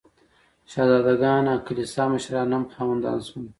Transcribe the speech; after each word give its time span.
شهزاده 0.71 1.13
ګان 1.21 1.45
او 1.53 1.59
کلیسا 1.67 2.03
مشران 2.13 2.49
هم 2.55 2.63
خاوندان 2.73 3.19
شول. 3.27 3.45